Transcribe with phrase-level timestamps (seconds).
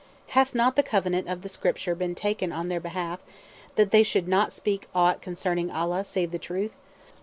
[0.29, 3.19] Hath not the covenant of the Scripture been taken on their behalf
[3.75, 6.71] that they should not speak aught concerning Allah save the truth?